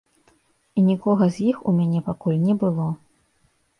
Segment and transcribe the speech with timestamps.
[0.79, 2.87] І нікога з іх у мяне пакуль не было.